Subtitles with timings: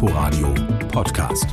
[0.00, 0.54] Inforadio
[0.92, 1.48] Podcast.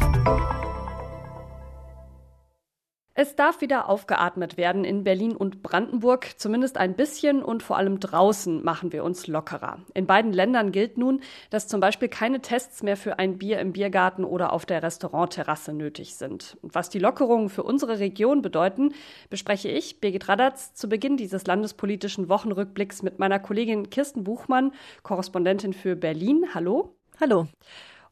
[3.16, 8.00] Es darf wieder aufgeatmet werden in Berlin und Brandenburg, zumindest ein bisschen und vor allem
[8.00, 9.80] draußen machen wir uns lockerer.
[9.96, 13.74] In beiden Ländern gilt nun, dass zum Beispiel keine Tests mehr für ein Bier im
[13.74, 16.56] Biergarten oder auf der Restaurantterrasse nötig sind.
[16.62, 18.94] Und was die Lockerungen für unsere Region bedeuten,
[19.32, 24.72] bespreche ich, Birgit Radatz, zu Beginn dieses landespolitischen Wochenrückblicks mit meiner Kollegin Kirsten Buchmann,
[25.02, 26.46] Korrespondentin für Berlin.
[26.54, 26.96] Hallo.
[27.20, 27.48] Hallo.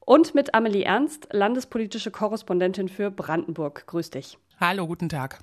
[0.05, 3.87] Und mit Amelie Ernst, landespolitische Korrespondentin für Brandenburg.
[3.87, 4.37] Grüß dich.
[4.59, 5.39] Hallo, guten Tag.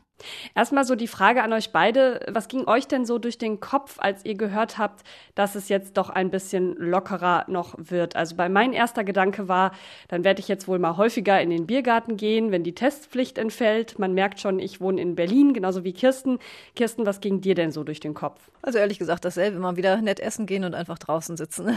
[0.55, 2.21] Erstmal so die Frage an euch beide.
[2.31, 5.03] Was ging euch denn so durch den Kopf, als ihr gehört habt,
[5.35, 8.17] dass es jetzt doch ein bisschen lockerer noch wird?
[8.17, 9.73] Also bei mein erster Gedanke war,
[10.09, 13.99] dann werde ich jetzt wohl mal häufiger in den Biergarten gehen, wenn die Testpflicht entfällt.
[13.99, 16.39] Man merkt schon, ich wohne in Berlin, genauso wie Kirsten.
[16.77, 18.51] Kirsten, was ging dir denn so durch den Kopf?
[18.61, 21.77] Also ehrlich gesagt dasselbe, mal wieder nett essen gehen und einfach draußen sitzen.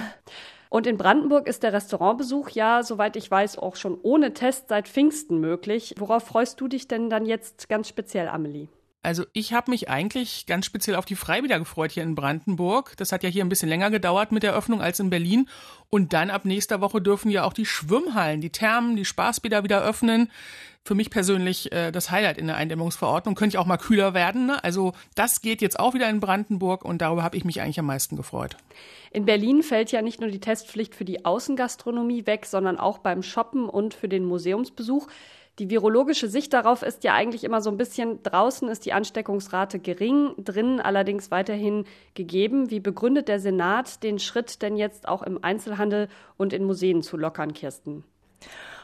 [0.73, 4.87] Und in Brandenburg ist der Restaurantbesuch ja, soweit ich weiß, auch schon ohne Test seit
[4.87, 5.93] Pfingsten möglich.
[5.99, 8.69] Worauf freust du dich denn dann jetzt ganz speziell, Amelie?
[9.03, 12.95] Also ich habe mich eigentlich ganz speziell auf die Freibäder gefreut hier in Brandenburg.
[12.97, 15.49] Das hat ja hier ein bisschen länger gedauert mit der Öffnung als in Berlin.
[15.89, 19.83] Und dann ab nächster Woche dürfen ja auch die Schwimmhallen, die Thermen, die Spaßbäder wieder
[19.83, 20.29] öffnen
[20.85, 23.35] für mich persönlich äh, das Highlight in der Eindämmungsverordnung.
[23.35, 24.47] Könnte ja auch mal kühler werden.
[24.47, 24.63] Ne?
[24.63, 27.85] Also das geht jetzt auch wieder in Brandenburg und darüber habe ich mich eigentlich am
[27.85, 28.57] meisten gefreut.
[29.11, 33.23] In Berlin fällt ja nicht nur die Testpflicht für die Außengastronomie weg, sondern auch beim
[33.23, 35.07] Shoppen und für den Museumsbesuch.
[35.59, 39.77] Die virologische Sicht darauf ist ja eigentlich immer so ein bisschen, draußen ist die Ansteckungsrate
[39.77, 42.71] gering, drinnen allerdings weiterhin gegeben.
[42.71, 47.17] Wie begründet der Senat den Schritt denn jetzt auch im Einzelhandel und in Museen zu
[47.17, 48.03] lockern, Kirsten?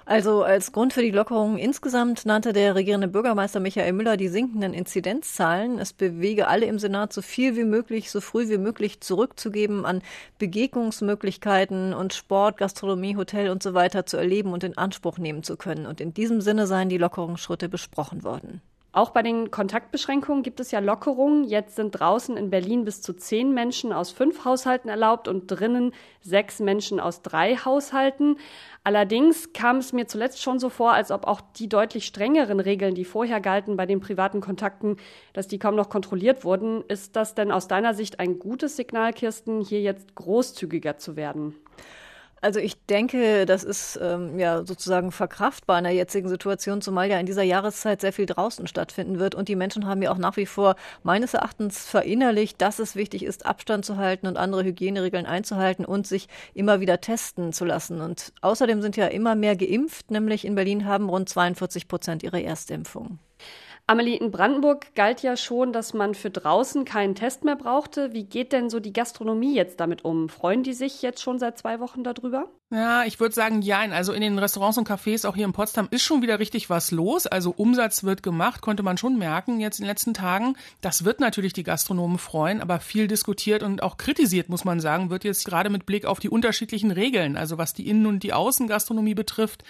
[0.05, 4.73] Also als Grund für die Lockerung insgesamt nannte der regierende Bürgermeister Michael Müller die sinkenden
[4.73, 5.77] Inzidenzzahlen.
[5.77, 10.01] Es bewege alle im Senat so viel wie möglich, so früh wie möglich zurückzugeben an
[10.39, 15.57] Begegnungsmöglichkeiten und Sport, Gastronomie, Hotel und so weiter zu erleben und in Anspruch nehmen zu
[15.57, 15.85] können.
[15.85, 18.61] Und in diesem Sinne seien die Lockerungsschritte besprochen worden.
[18.91, 21.43] Auch bei den Kontaktbeschränkungen gibt es ja Lockerungen.
[21.43, 25.93] Jetzt sind draußen in Berlin bis zu zehn Menschen aus fünf Haushalten erlaubt und drinnen
[26.21, 28.37] sechs Menschen aus drei Haushalten.
[28.83, 32.95] Allerdings kam es mir zuletzt schon so vor, als ob auch die deutlich strengeren Regeln,
[32.95, 34.97] die vorher galten bei den privaten Kontakten,
[35.33, 36.83] dass die kaum noch kontrolliert wurden.
[36.87, 41.53] Ist das denn aus deiner Sicht ein gutes Signal, Kirsten, hier jetzt großzügiger zu werden?
[42.41, 47.19] Also ich denke, das ist ähm, ja sozusagen verkraftbar in der jetzigen Situation, zumal ja
[47.19, 49.35] in dieser Jahreszeit sehr viel draußen stattfinden wird.
[49.35, 53.23] Und die Menschen haben ja auch nach wie vor meines Erachtens verinnerlicht, dass es wichtig
[53.23, 58.01] ist, Abstand zu halten und andere Hygieneregeln einzuhalten und sich immer wieder testen zu lassen.
[58.01, 62.41] Und außerdem sind ja immer mehr geimpft, nämlich in Berlin haben rund 42 Prozent ihre
[62.41, 63.19] Erstimpfung.
[63.89, 68.13] Amelie, in Brandenburg galt ja schon, dass man für draußen keinen Test mehr brauchte.
[68.13, 70.29] Wie geht denn so die Gastronomie jetzt damit um?
[70.29, 72.51] Freuen die sich jetzt schon seit zwei Wochen darüber?
[72.71, 73.79] Ja, ich würde sagen, ja.
[73.79, 76.91] Also in den Restaurants und Cafés, auch hier in Potsdam, ist schon wieder richtig was
[76.91, 77.25] los.
[77.25, 80.55] Also Umsatz wird gemacht, konnte man schon merken jetzt in den letzten Tagen.
[80.81, 85.09] Das wird natürlich die Gastronomen freuen, aber viel diskutiert und auch kritisiert, muss man sagen,
[85.09, 88.33] wird jetzt gerade mit Blick auf die unterschiedlichen Regeln, also was die Innen- und die
[88.33, 89.63] Außengastronomie betrifft.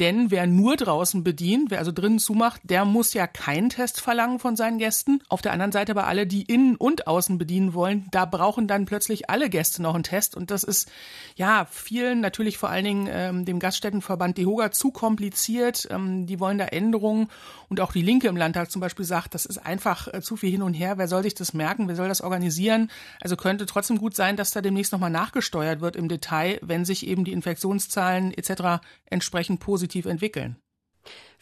[0.00, 4.38] Denn wer nur draußen bedient, wer also drinnen zumacht, der muss ja keinen Test verlangen
[4.38, 5.22] von seinen Gästen.
[5.28, 8.86] Auf der anderen Seite aber alle, die innen und außen bedienen wollen, da brauchen dann
[8.86, 10.36] plötzlich alle Gäste noch einen Test.
[10.36, 10.90] Und das ist
[11.36, 15.86] ja vielen natürlich natürlich vor allen Dingen ähm, dem Gaststättenverband DEHOGA zu kompliziert.
[15.90, 17.28] Ähm, die wollen da Änderungen
[17.68, 20.50] und auch die Linke im Landtag zum Beispiel sagt, das ist einfach äh, zu viel
[20.50, 20.96] hin und her.
[20.96, 21.86] Wer soll sich das merken?
[21.86, 22.90] Wer soll das organisieren?
[23.20, 27.06] Also könnte trotzdem gut sein, dass da demnächst nochmal nachgesteuert wird im Detail, wenn sich
[27.06, 28.82] eben die Infektionszahlen etc.
[29.06, 30.56] entsprechend positiv entwickeln.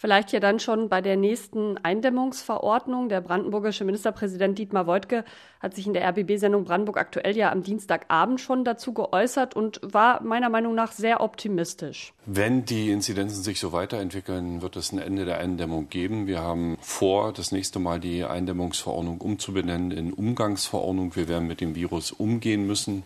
[0.00, 3.08] Vielleicht ja dann schon bei der nächsten Eindämmungsverordnung.
[3.08, 5.24] Der brandenburgische Ministerpräsident Dietmar Woidke
[5.58, 10.22] hat sich in der RBB-Sendung Brandenburg aktuell ja am Dienstagabend schon dazu geäußert und war
[10.22, 12.12] meiner Meinung nach sehr optimistisch.
[12.26, 16.28] Wenn die Inzidenzen sich so weiterentwickeln, wird es ein Ende der Eindämmung geben.
[16.28, 21.16] Wir haben vor, das nächste Mal die Eindämmungsverordnung umzubenennen in Umgangsverordnung.
[21.16, 23.02] Wir werden mit dem Virus umgehen müssen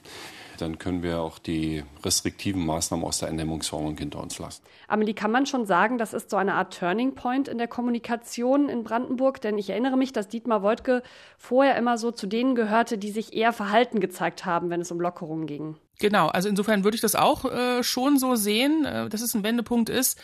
[0.63, 4.63] dann können wir auch die restriktiven Maßnahmen aus der Eindämmungsverordnung hinter uns lassen.
[4.89, 8.69] Amelie, kann man schon sagen, das ist so eine Art Turning Point in der Kommunikation
[8.69, 9.41] in Brandenburg?
[9.41, 11.03] Denn ich erinnere mich, dass Dietmar Woidke
[11.37, 15.01] vorher immer so zu denen gehörte, die sich eher verhalten gezeigt haben, wenn es um
[15.01, 15.77] Lockerungen ging.
[15.99, 19.45] Genau, also insofern würde ich das auch äh, schon so sehen, äh, dass es ein
[19.45, 20.19] Wendepunkt ist.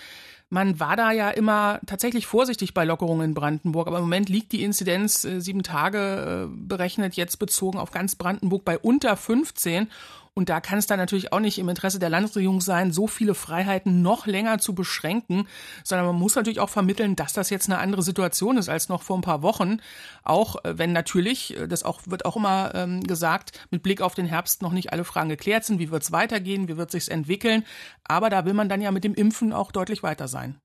[0.51, 4.53] Man war da ja immer tatsächlich vorsichtig bei Lockerungen in Brandenburg, aber im Moment liegt
[4.53, 9.91] die Inzidenz äh, sieben Tage äh, berechnet, jetzt bezogen auf ganz Brandenburg bei unter 15.
[10.39, 13.35] Und da kann es dann natürlich auch nicht im Interesse der Landesregierung sein, so viele
[13.35, 15.49] Freiheiten noch länger zu beschränken,
[15.83, 19.03] sondern man muss natürlich auch vermitteln, dass das jetzt eine andere Situation ist als noch
[19.03, 19.79] vor ein paar Wochen.
[20.23, 24.15] Auch äh, wenn natürlich, äh, das auch, wird auch immer ähm, gesagt, mit Blick auf
[24.15, 25.81] den Herbst noch nicht alle Fragen geklärt sind.
[25.81, 26.69] Wie wird es weitergehen?
[26.69, 27.65] Wie wird es sich entwickeln?
[28.05, 30.61] Aber da will man dann ja mit dem Impfen auch deutlich weiter sein.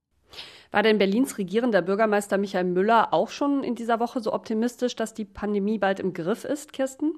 [0.73, 5.13] War denn Berlins regierender Bürgermeister Michael Müller auch schon in dieser Woche so optimistisch, dass
[5.13, 7.13] die Pandemie bald im Griff ist, Kirsten?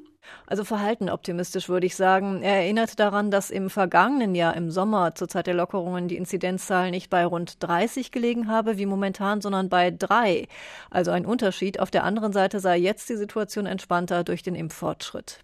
[0.46, 2.42] Also verhalten optimistisch würde ich sagen.
[2.42, 6.92] Er erinnert daran, dass im vergangenen Jahr im Sommer zur Zeit der Lockerungen die Inzidenzzahl
[6.92, 10.50] nicht bei rund 30 gelegen habe wie momentan, sondern bei drei.
[10.90, 11.80] Also ein Unterschied.
[11.80, 15.40] Auf der anderen Seite sei jetzt die Situation entspannter durch den Impffortschritt.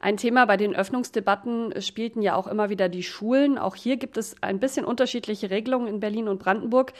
[0.00, 3.58] Ein Thema bei den Öffnungsdebatten spielten ja auch immer wieder die Schulen.
[3.58, 6.92] Auch hier gibt es ein bisschen unterschiedliche Regelungen in Berlin und Brandenburg.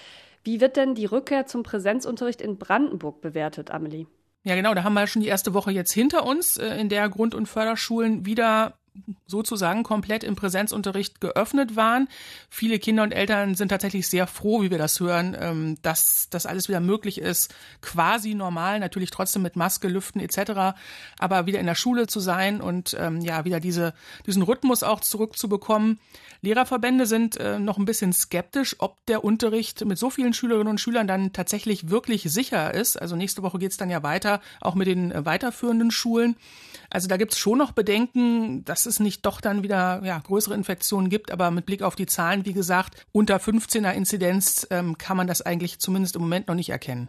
[0.45, 4.07] Wie wird denn die Rückkehr zum Präsenzunterricht in Brandenburg bewertet, Amelie?
[4.45, 7.09] Ja, genau, da haben wir schon die erste Woche jetzt hinter uns, äh, in der
[7.09, 8.75] Grund- und Förderschulen wieder
[9.27, 12.09] sozusagen komplett im Präsenzunterricht geöffnet waren.
[12.51, 16.45] Viele Kinder und Eltern sind tatsächlich sehr froh, wie wir das hören, ähm, dass das
[16.45, 20.77] alles wieder möglich ist, quasi normal, natürlich trotzdem mit Maske, Lüften etc.,
[21.19, 23.95] aber wieder in der Schule zu sein und ähm, ja, wieder diese,
[24.27, 25.99] diesen Rhythmus auch zurückzubekommen.
[26.43, 30.81] Lehrerverbände sind äh, noch ein bisschen skeptisch, ob der Unterricht mit so vielen Schülerinnen und
[30.81, 33.01] Schülern dann tatsächlich wirklich sicher ist.
[33.01, 36.37] Also nächste Woche geht es dann ja weiter, auch mit den äh, weiterführenden Schulen.
[36.91, 40.55] Also da gibt es schon noch Bedenken, dass es nicht doch dann wieder ja, größere
[40.55, 41.31] Infektionen gibt.
[41.31, 45.43] Aber mit Blick auf die Zahlen, wie gesagt, unter 15er Inzidenz ähm, kann man das
[45.43, 47.09] eigentlich zumindest im Moment noch nicht erkennen.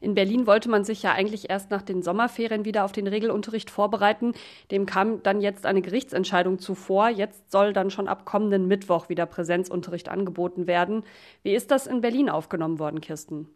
[0.00, 3.70] In Berlin wollte man sich ja eigentlich erst nach den Sommerferien wieder auf den Regelunterricht
[3.70, 4.32] vorbereiten.
[4.70, 7.08] Dem kam dann jetzt eine Gerichtsentscheidung zuvor.
[7.08, 11.04] Jetzt soll dann schon ab kommenden Mittwoch wieder Präsenzunterricht angeboten werden.
[11.42, 13.48] Wie ist das in Berlin aufgenommen worden, Kirsten?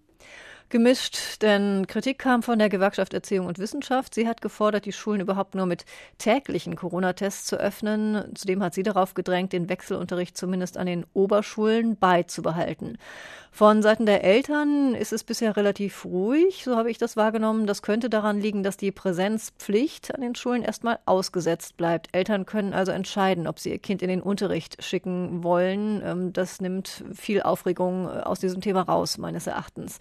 [0.70, 4.14] Gemischt, denn Kritik kam von der Gewerkschaft Erziehung und Wissenschaft.
[4.14, 5.84] Sie hat gefordert, die Schulen überhaupt nur mit
[6.18, 8.32] täglichen Corona-Tests zu öffnen.
[8.36, 12.98] Zudem hat sie darauf gedrängt, den Wechselunterricht zumindest an den Oberschulen beizubehalten.
[13.52, 17.66] Von Seiten der Eltern ist es bisher relativ ruhig, so habe ich das wahrgenommen.
[17.66, 22.08] Das könnte daran liegen, dass die Präsenzpflicht an den Schulen erstmal ausgesetzt bleibt.
[22.12, 26.00] Eltern können also entscheiden, ob sie ihr Kind in den Unterricht schicken wollen.
[26.04, 29.98] Ähm, das nimmt viel Aufregung äh, aus diesem Thema raus, meines Erachtens.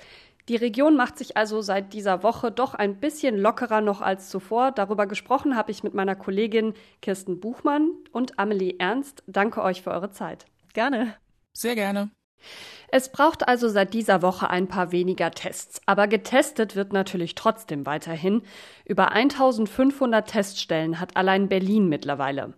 [0.49, 4.71] Die Region macht sich also seit dieser Woche doch ein bisschen lockerer noch als zuvor.
[4.71, 6.73] Darüber gesprochen habe ich mit meiner Kollegin
[7.03, 9.21] Kirsten Buchmann und Amelie Ernst.
[9.27, 10.45] Danke euch für eure Zeit.
[10.73, 11.15] Gerne.
[11.53, 12.09] Sehr gerne.
[12.91, 15.81] Es braucht also seit dieser Woche ein paar weniger Tests.
[15.85, 18.41] Aber getestet wird natürlich trotzdem weiterhin.
[18.85, 22.53] Über 1500 Teststellen hat allein Berlin mittlerweile.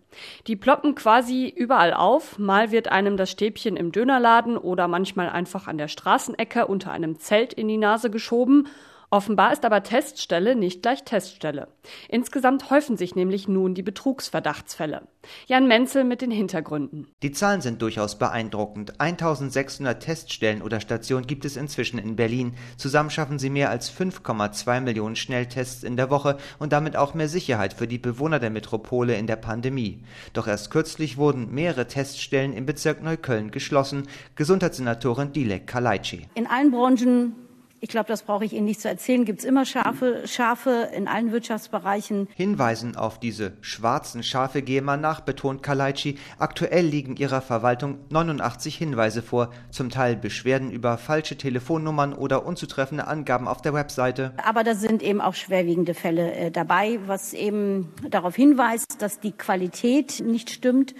[0.48, 2.40] Die ploppen quasi überall auf.
[2.40, 7.20] Mal wird einem das Stäbchen im Dönerladen oder manchmal einfach an der Straßenecke unter einem
[7.20, 8.68] Zelt in die Nase geschoben
[9.14, 11.68] Offenbar ist aber Teststelle nicht gleich Teststelle.
[12.08, 15.02] Insgesamt häufen sich nämlich nun die Betrugsverdachtsfälle.
[15.48, 17.08] Jan Menzel mit den Hintergründen.
[17.22, 19.02] Die Zahlen sind durchaus beeindruckend.
[19.02, 22.54] 1600 Teststellen oder Stationen gibt es inzwischen in Berlin.
[22.78, 27.28] Zusammen schaffen sie mehr als 5,2 Millionen Schnelltests in der Woche und damit auch mehr
[27.28, 30.06] Sicherheit für die Bewohner der Metropole in der Pandemie.
[30.32, 34.08] Doch erst kürzlich wurden mehrere Teststellen im Bezirk Neukölln geschlossen.
[34.36, 36.28] Gesundheitssenatorin Dilek Kalaitschi.
[36.34, 37.36] In allen Branchen
[37.84, 39.26] ich glaube, das brauche ich Ihnen nicht zu erzählen.
[39.26, 42.28] Gibt es immer Schafe, Schafe in allen Wirtschaftsbereichen.
[42.36, 46.20] Hinweisen auf diese schwarzen Schafe gehe man nach, betont Kalaitschi.
[46.38, 53.08] Aktuell liegen ihrer Verwaltung 89 Hinweise vor, zum Teil Beschwerden über falsche Telefonnummern oder unzutreffende
[53.08, 54.34] Angaben auf der Webseite.
[54.46, 59.32] Aber da sind eben auch schwerwiegende Fälle äh, dabei, was eben darauf hinweist, dass die
[59.32, 60.94] Qualität nicht stimmt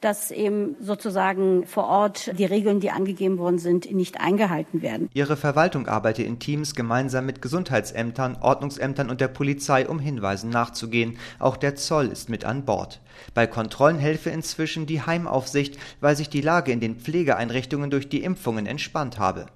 [0.00, 5.08] dass eben sozusagen vor Ort die Regeln, die angegeben worden sind, nicht eingehalten werden.
[5.14, 11.18] Ihre Verwaltung arbeitet in Teams gemeinsam mit Gesundheitsämtern, Ordnungsämtern und der Polizei, um Hinweisen nachzugehen.
[11.38, 13.00] Auch der Zoll ist mit an Bord.
[13.34, 18.22] Bei Kontrollen helfe inzwischen die Heimaufsicht, weil sich die Lage in den Pflegeeinrichtungen durch die
[18.22, 19.46] Impfungen entspannt habe.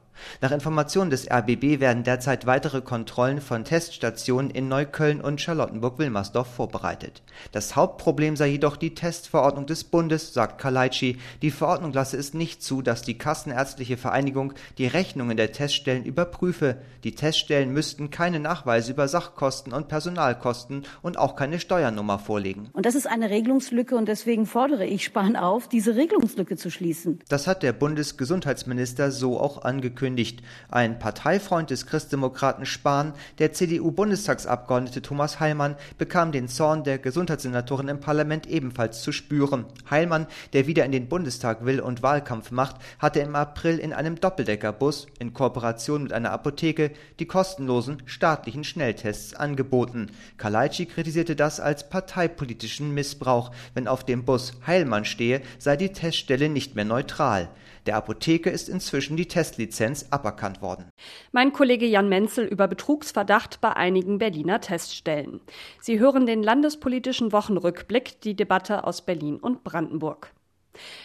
[0.40, 7.22] Nach Informationen des RBB werden derzeit weitere Kontrollen von Teststationen in Neukölln und Charlottenburg-Wilmersdorf vorbereitet.
[7.52, 11.18] Das Hauptproblem sei jedoch die Testverordnung des Bundes, sagt Kalaitschi.
[11.42, 16.76] Die Verordnung lasse es nicht zu, dass die Kassenärztliche Vereinigung die Rechnungen der Teststellen überprüfe.
[17.04, 22.68] Die Teststellen müssten keine Nachweise über Sachkosten und Personalkosten und auch keine Steuernummer vorlegen.
[22.72, 27.20] Und das ist eine Regelungslücke und deswegen fordere ich Spahn auf, diese Regelungslücke zu schließen.
[27.28, 30.42] Das hat der Bundesgesundheitsminister so auch angekündigt angekündigt.
[30.68, 38.00] Ein Parteifreund des Christdemokraten Spahn, der CDU-Bundestagsabgeordnete Thomas Heilmann, bekam den Zorn der Gesundheitssenatorin im
[38.00, 39.64] Parlament ebenfalls zu spüren.
[39.88, 44.20] Heilmann, der wieder in den Bundestag will und Wahlkampf macht, hatte im April in einem
[44.20, 50.10] Doppeldeckerbus in Kooperation mit einer Apotheke die kostenlosen staatlichen Schnelltests angeboten.
[50.38, 53.52] Kalaitschi kritisierte das als parteipolitischen Missbrauch.
[53.74, 57.48] Wenn auf dem Bus Heilmann stehe, sei die Teststelle nicht mehr neutral.
[57.86, 60.90] Der Apotheke ist inzwischen die Testlizenz aberkannt worden.
[61.32, 65.40] Mein Kollege Jan Menzel über Betrugsverdacht bei einigen Berliner Teststellen.
[65.80, 70.32] Sie hören den landespolitischen Wochenrückblick, die Debatte aus Berlin und Brandenburg.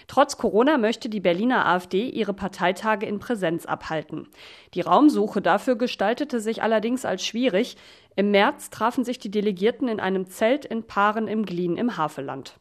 [0.08, 4.28] Trotz Corona möchte die Berliner AfD ihre Parteitage in Präsenz abhalten.
[4.74, 7.78] Die Raumsuche dafür gestaltete sich allerdings als schwierig.
[8.16, 12.60] Im März trafen sich die Delegierten in einem Zelt in Paaren im Glien im Havelland.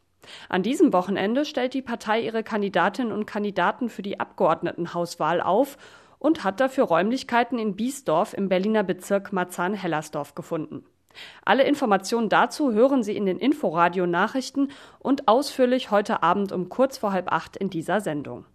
[0.49, 5.77] An diesem Wochenende stellt die Partei ihre Kandidatinnen und Kandidaten für die Abgeordnetenhauswahl auf
[6.19, 10.85] und hat dafür Räumlichkeiten in Biesdorf im Berliner Bezirk Marzahn-Hellersdorf gefunden.
[11.43, 17.11] Alle Informationen dazu hören Sie in den Inforadio-Nachrichten und ausführlich heute Abend um kurz vor
[17.11, 18.45] halb acht in dieser Sendung.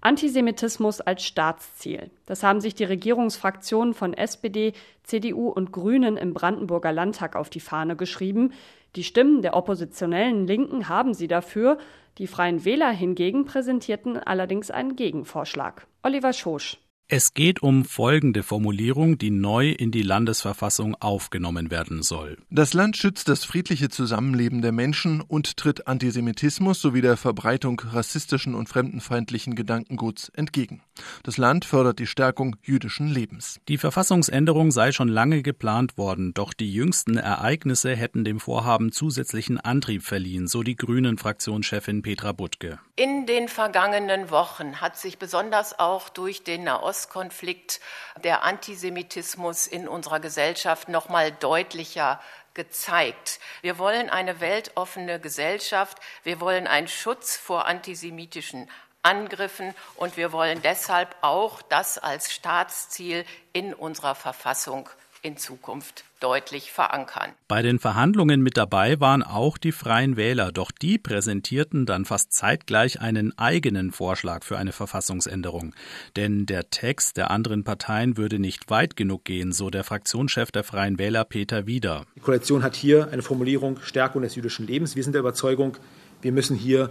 [0.00, 2.10] Antisemitismus als Staatsziel.
[2.24, 4.72] Das haben sich die Regierungsfraktionen von SPD,
[5.02, 8.54] CDU und Grünen im Brandenburger Landtag auf die Fahne geschrieben.
[8.96, 11.78] Die Stimmen der oppositionellen Linken haben sie dafür.
[12.18, 15.86] Die Freien Wähler hingegen präsentierten allerdings einen Gegenvorschlag.
[16.02, 16.78] Oliver Schosch.
[17.12, 22.38] Es geht um folgende Formulierung, die neu in die Landesverfassung aufgenommen werden soll.
[22.50, 28.54] Das Land schützt das friedliche Zusammenleben der Menschen und tritt Antisemitismus sowie der Verbreitung rassistischen
[28.54, 30.82] und fremdenfeindlichen Gedankenguts entgegen.
[31.24, 33.58] Das Land fördert die Stärkung jüdischen Lebens.
[33.66, 39.58] Die Verfassungsänderung sei schon lange geplant worden, doch die jüngsten Ereignisse hätten dem Vorhaben zusätzlichen
[39.58, 42.78] Antrieb verliehen, so die Grünen-Fraktionschefin Petra Butke.
[43.00, 47.80] In den vergangenen Wochen hat sich besonders auch durch den Nahost Nahostkonflikt
[48.22, 52.20] der Antisemitismus in unserer Gesellschaft noch mal deutlicher
[52.52, 53.40] gezeigt.
[53.62, 55.96] Wir wollen eine weltoffene Gesellschaft.
[56.24, 58.70] Wir wollen einen Schutz vor antisemitischen
[59.02, 64.90] Angriffen und wir wollen deshalb auch das als Staatsziel in unserer Verfassung
[65.22, 67.32] in Zukunft deutlich verankern.
[67.48, 72.32] Bei den Verhandlungen mit dabei waren auch die Freien Wähler, doch die präsentierten dann fast
[72.32, 75.74] zeitgleich einen eigenen Vorschlag für eine Verfassungsänderung.
[76.16, 80.64] Denn der Text der anderen Parteien würde nicht weit genug gehen, so der Fraktionschef der
[80.64, 82.04] Freien Wähler Peter Wieder.
[82.16, 84.96] Die Koalition hat hier eine Formulierung Stärkung des jüdischen Lebens.
[84.96, 85.76] Wir sind der Überzeugung,
[86.22, 86.90] wir müssen hier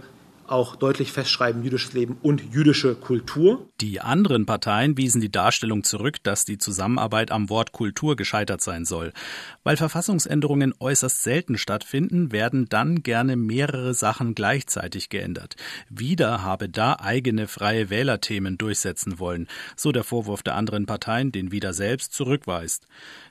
[0.50, 3.68] auch deutlich festschreiben, jüdisches Leben und jüdische Kultur.
[3.80, 8.84] Die anderen Parteien wiesen die Darstellung zurück, dass die Zusammenarbeit am Wort Kultur gescheitert sein
[8.84, 9.12] soll.
[9.62, 15.56] Weil Verfassungsänderungen äußerst selten stattfinden, werden dann gerne mehrere Sachen gleichzeitig geändert.
[15.88, 21.52] Wieder habe da eigene freie Wählerthemen durchsetzen wollen, so der Vorwurf der anderen Parteien, den
[21.52, 22.86] Wieder selbst zurückweist.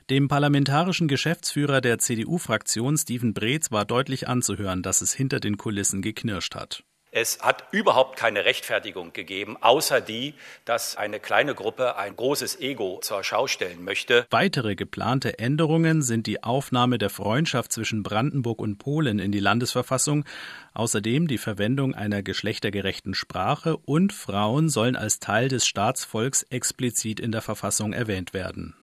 [0.08, 6.02] Dem parlamentarischen Geschäftsführer der CDU-Fraktion Steven Breetz war deutlich anzuhören, dass es hinter den Kulissen
[6.02, 6.82] geknirscht hat.
[7.12, 13.00] Es hat überhaupt keine Rechtfertigung gegeben, außer die, dass eine kleine Gruppe ein großes Ego
[13.02, 14.26] zur Schau stellen möchte.
[14.30, 20.24] Weitere geplante Änderungen sind die Aufnahme der Freundschaft zwischen Brandenburg und Polen in die Landesverfassung,
[20.72, 27.32] außerdem die Verwendung einer geschlechtergerechten Sprache und Frauen sollen als Teil des Staatsvolks explizit in
[27.32, 28.76] der Verfassung erwähnt werden.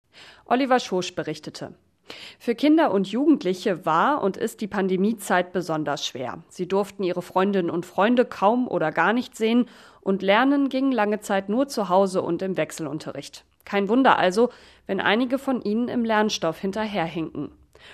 [0.45, 1.75] Oliver Schosch berichtete.
[2.39, 6.39] Für Kinder und Jugendliche war und ist die Pandemiezeit besonders schwer.
[6.49, 9.67] Sie durften ihre Freundinnen und Freunde kaum oder gar nicht sehen
[10.01, 13.43] und Lernen ging lange Zeit nur zu Hause und im Wechselunterricht.
[13.65, 14.49] Kein Wunder also,
[14.85, 17.51] wenn einige von ihnen im Lernstoff hinterherhinken.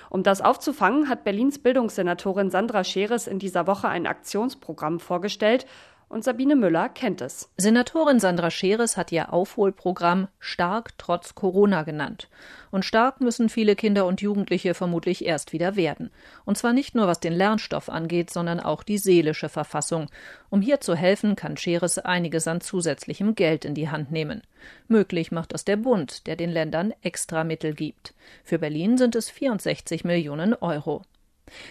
[0.09, 5.65] Um das aufzufangen, hat Berlins Bildungssenatorin Sandra Scheres in dieser Woche ein Aktionsprogramm vorgestellt
[6.13, 7.49] und Sabine Müller kennt es.
[7.57, 12.29] Senatorin Sandra Scheres hat ihr Aufholprogramm Stark trotz Corona genannt.
[12.71, 16.11] Und stark müssen viele Kinder und Jugendliche vermutlich erst wieder werden.
[16.45, 20.07] Und zwar nicht nur was den Lernstoff angeht, sondern auch die seelische Verfassung.
[20.49, 24.43] Um hier zu helfen, kann Scheres einiges an zusätzlichem Geld in die Hand nehmen.
[24.87, 28.13] Möglich macht das der Bund, der den Ländern extra Mittel gibt.
[28.43, 31.03] Für Berlin sind es 64 Millionen Euro.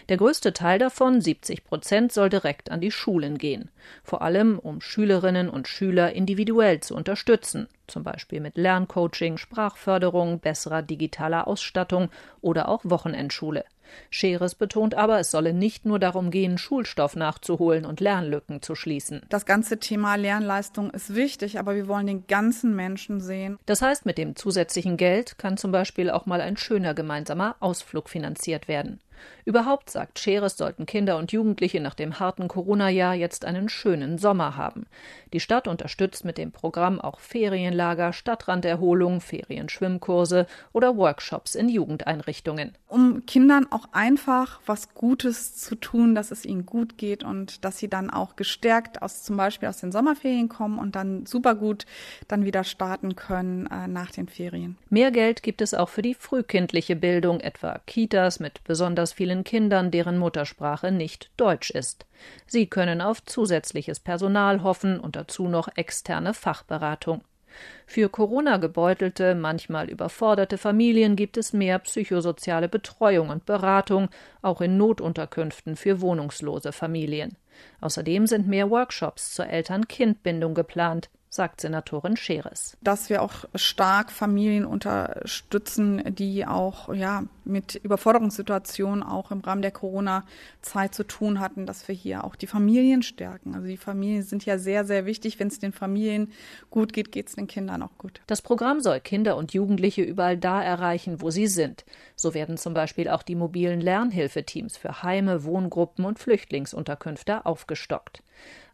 [0.08, 3.70] Der größte Teil davon, 70 Prozent, soll direkt an die Schulen gehen,
[4.02, 10.82] vor allem um Schülerinnen und Schüler individuell zu unterstützen, zum Beispiel mit Lerncoaching, Sprachförderung, besserer
[10.82, 12.10] digitaler Ausstattung
[12.40, 13.64] oder auch Wochenendschule.
[14.10, 19.22] Scheres betont aber, es solle nicht nur darum gehen, Schulstoff nachzuholen und Lernlücken zu schließen.
[19.28, 23.58] Das ganze Thema Lernleistung ist wichtig, aber wir wollen den ganzen Menschen sehen.
[23.66, 28.08] Das heißt, mit dem zusätzlichen Geld kann zum Beispiel auch mal ein schöner gemeinsamer Ausflug
[28.08, 29.00] finanziert werden.
[29.44, 34.56] Überhaupt, sagt Scheres, sollten Kinder und Jugendliche nach dem harten Corona-Jahr jetzt einen schönen Sommer
[34.56, 34.86] haben.
[35.32, 42.72] Die Stadt unterstützt mit dem Programm auch Ferienlager, Stadtranderholung, Ferienschwimmkurse oder Workshops in Jugendeinrichtungen.
[42.86, 47.78] Um Kindern auch einfach was Gutes zu tun, dass es ihnen gut geht und dass
[47.78, 51.86] sie dann auch gestärkt aus zum Beispiel aus den Sommerferien kommen und dann super gut
[52.28, 54.76] dann wieder starten können äh, nach den Ferien.
[54.90, 59.90] Mehr Geld gibt es auch für die frühkindliche Bildung, etwa Kitas mit besonders vielen Kindern,
[59.90, 62.06] deren Muttersprache nicht Deutsch ist.
[62.46, 67.22] Sie können auf zusätzliches Personal hoffen und dazu noch externe Fachberatung.
[67.86, 74.08] Für Corona-gebeutelte, manchmal überforderte Familien gibt es mehr psychosoziale Betreuung und Beratung,
[74.40, 77.36] auch in Notunterkünften für wohnungslose Familien.
[77.80, 82.76] Außerdem sind mehr Workshops zur Eltern-Kind-Bindung geplant sagt Senatorin Scheres.
[82.82, 89.70] Dass wir auch stark Familien unterstützen, die auch ja mit Überforderungssituationen auch im Rahmen der
[89.70, 93.54] Corona-Zeit zu tun hatten, dass wir hier auch die Familien stärken.
[93.54, 95.40] Also die Familien sind ja sehr, sehr wichtig.
[95.40, 96.30] Wenn es den Familien
[96.68, 98.20] gut geht, geht es den Kindern auch gut.
[98.26, 101.86] Das Programm soll Kinder und Jugendliche überall da erreichen, wo sie sind.
[102.14, 108.22] So werden zum Beispiel auch die mobilen Lernhilfeteams für Heime, Wohngruppen und Flüchtlingsunterkünfte aufgestockt.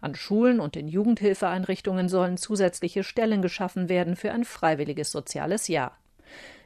[0.00, 5.97] An Schulen und in Jugendhilfeeinrichtungen sollen zusätzliche Stellen geschaffen werden für ein freiwilliges soziales Jahr.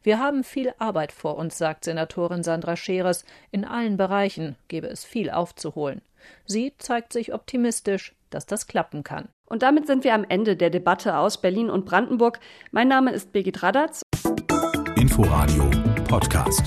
[0.02, 3.24] Wir haben viel Arbeit vor uns, sagt Senatorin Sandra Scheres.
[3.50, 6.02] In allen Bereichen gebe es viel aufzuholen.
[6.44, 9.28] Sie zeigt sich optimistisch, dass das klappen kann.
[9.46, 12.40] Und damit sind wir am Ende der Debatte aus Berlin und Brandenburg.
[12.70, 14.02] Mein Name ist Birgit Radatz.
[14.96, 15.70] Inforadio
[16.08, 16.62] Podcast.